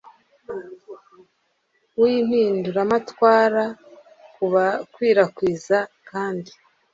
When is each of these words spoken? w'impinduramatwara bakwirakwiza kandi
w'impinduramatwara 1.99 3.63
bakwirakwiza 4.53 5.77
kandi 6.09 6.51